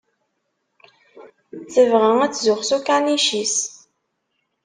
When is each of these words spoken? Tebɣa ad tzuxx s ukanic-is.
Tebɣa 1.73 2.11
ad 2.25 2.31
tzuxx 2.33 2.63
s 2.69 2.71
ukanic-is. 2.77 3.55